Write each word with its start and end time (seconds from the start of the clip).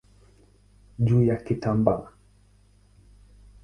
juu 0.99 1.23
ya 1.25 1.35
kitambaa. 1.37 2.07